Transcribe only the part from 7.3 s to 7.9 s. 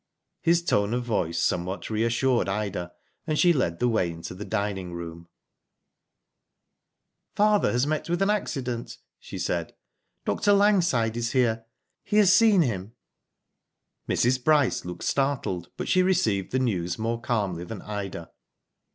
Digitized byGoogk NO TRACE. 21" Father has